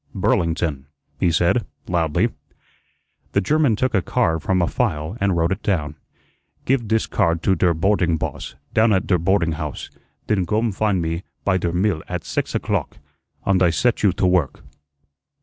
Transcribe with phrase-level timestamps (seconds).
[0.15, 0.87] "Burlington,"
[1.19, 2.31] he said, loudly.
[3.33, 5.95] The German took a card from a file and wrote it down.
[6.65, 9.91] "Give dis card to der boarding boss, down at der boarding haus,
[10.25, 12.97] den gome find me bei der mill at sex o'clock,
[13.45, 14.63] und I set you to work."